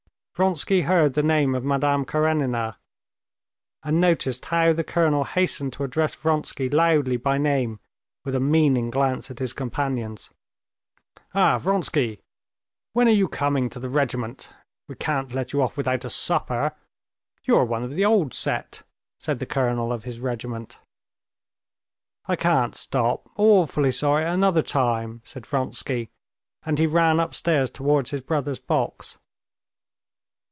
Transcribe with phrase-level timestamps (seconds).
[0.33, 2.79] Vronsky heard the name of Madame Karenina,
[3.83, 7.79] and noticed how the colonel hastened to address Vronsky loudly by name,
[8.25, 10.31] with a meaning glance at his companions.
[11.35, 12.21] "Ah, Vronsky!
[12.93, 14.49] When are you coming to the regiment?
[14.87, 16.75] We can't let you off without a supper.
[17.43, 18.81] You're one of the old set,"
[19.19, 20.79] said the colonel of his regiment.
[22.25, 26.09] "I can't stop, awfully sorry, another time," said Vronsky,
[26.65, 29.19] and he ran upstairs towards his brother's box.